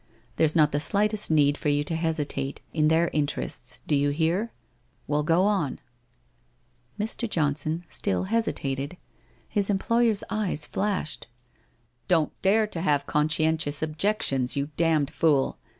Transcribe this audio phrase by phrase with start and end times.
[0.37, 4.51] There's not the slightest need for you to hesitate, in their interests, do you hear?
[5.05, 5.77] Well, go on!'
[6.99, 7.29] Mr.
[7.29, 7.55] John.
[7.67, 8.97] on still hesitated.
[9.47, 11.27] His employer's eyes Hashed.'
[12.07, 15.59] Don't dare to have conscientious objections, you damned fool!